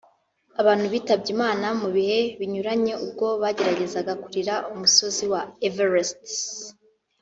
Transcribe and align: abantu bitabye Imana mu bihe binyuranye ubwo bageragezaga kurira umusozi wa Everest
abantu 0.61 0.85
bitabye 0.93 1.29
Imana 1.35 1.67
mu 1.81 1.89
bihe 1.95 2.19
binyuranye 2.39 2.93
ubwo 3.05 3.27
bageragezaga 3.41 4.13
kurira 4.23 4.55
umusozi 4.71 5.23
wa 5.33 5.41
Everest 5.67 6.25